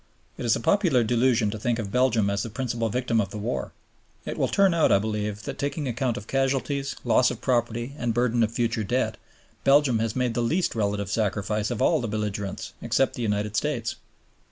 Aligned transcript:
It 0.35 0.45
is 0.45 0.55
a 0.55 0.59
popular 0.59 1.03
delusion 1.03 1.51
to 1.51 1.59
think 1.59 1.77
of 1.77 1.91
Belgium 1.91 2.27
as 2.31 2.41
the 2.41 2.49
principal 2.49 2.89
victim 2.89 3.21
of 3.21 3.29
the 3.29 3.37
war; 3.37 3.71
it 4.25 4.35
will 4.35 4.47
turn 4.47 4.73
out, 4.73 4.91
I 4.91 4.97
believe, 4.97 5.43
that 5.43 5.59
taking 5.59 5.87
account 5.87 6.17
of 6.17 6.25
casualties, 6.25 6.95
loss 7.03 7.29
of 7.29 7.39
property 7.39 7.93
and 7.99 8.11
burden 8.11 8.41
of 8.41 8.51
future 8.51 8.83
debt, 8.83 9.17
Belgium 9.63 9.99
has 9.99 10.15
made 10.15 10.33
the 10.33 10.41
least 10.41 10.73
relative 10.73 11.11
sacrifice 11.11 11.69
of 11.69 11.83
all 11.83 12.01
the 12.01 12.07
belligerents 12.07 12.73
except 12.81 13.13
the 13.13 13.21
United 13.21 13.55
States. 13.55 13.97